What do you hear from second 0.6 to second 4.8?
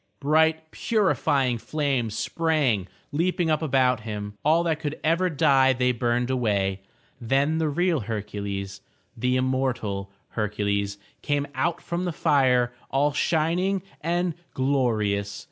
purifying flames sprang leaping up about him. All that